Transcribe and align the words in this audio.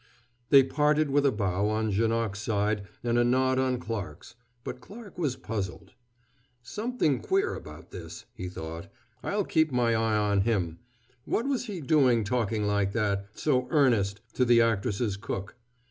They 0.49 0.63
parted 0.63 1.11
with 1.11 1.27
a 1.27 1.31
bow 1.31 1.69
on 1.69 1.91
Janoc's 1.91 2.39
side 2.39 2.87
and 3.03 3.19
a 3.19 3.23
nod 3.23 3.59
on 3.59 3.77
Clarke's; 3.79 4.33
but 4.63 4.81
Clarke 4.81 5.15
was 5.19 5.35
puzzled. 5.35 5.93
"Something 6.63 7.19
queer 7.19 7.53
about 7.53 7.91
this," 7.91 8.25
he 8.33 8.49
thought. 8.49 8.91
"I'll 9.21 9.45
keep 9.45 9.71
my 9.71 9.93
eye 9.93 10.17
on 10.17 10.41
him.... 10.41 10.79
What 11.25 11.45
was 11.45 11.65
he 11.67 11.81
doing 11.81 12.23
talking 12.23 12.65
like 12.65 12.93
that 12.93 13.27
so 13.35 13.67
earnest 13.69 14.21
to 14.33 14.43
the 14.43 14.59
actress's 14.59 15.17
cook? 15.17 15.53